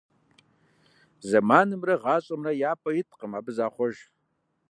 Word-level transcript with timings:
Зэманымрэ 1.29 1.95
гъащӀэмрэ 2.01 2.51
я 2.69 2.73
пӀэ 2.81 2.91
иткъым, 2.99 3.31
абы 3.37 3.51
захъуэж. 3.57 3.95